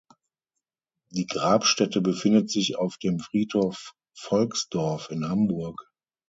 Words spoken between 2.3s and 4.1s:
sich auf dem Friedhof